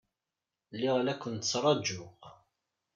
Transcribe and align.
Lliɣ 0.75 0.97
la 1.01 1.13
ken-ttṛajuɣ. 1.21 2.15